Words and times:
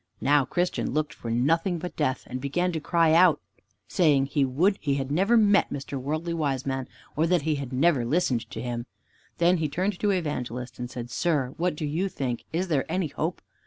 Now 0.19 0.45
Christian 0.45 0.89
looked 0.93 1.13
for 1.13 1.29
nothing 1.29 1.77
but 1.77 1.95
death, 1.95 2.23
and 2.25 2.41
began 2.41 2.71
to 2.71 2.79
cry 2.79 3.13
out, 3.13 3.39
saying 3.87 4.25
he 4.25 4.43
would 4.43 4.79
he 4.81 4.95
had 4.95 5.11
never 5.11 5.37
met 5.37 5.69
Mr. 5.69 6.01
Worldly 6.01 6.33
Wiseman 6.33 6.87
or 7.15 7.27
that 7.27 7.43
he 7.43 7.53
had 7.57 7.71
never 7.71 8.03
listened 8.03 8.49
to 8.49 8.59
him. 8.63 8.87
Then 9.37 9.57
he 9.57 9.69
turned 9.69 9.99
to 9.99 10.09
Evangelist 10.09 10.79
and 10.79 10.89
said, 10.89 11.11
"Sir, 11.11 11.53
what 11.57 11.75
do 11.75 11.85
you 11.85 12.09
think? 12.09 12.45
Is 12.51 12.67
there 12.67 12.91
any 12.91 13.09
hope? 13.09 13.43